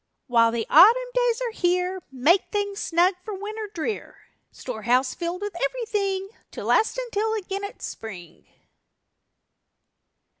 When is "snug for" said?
2.79-3.35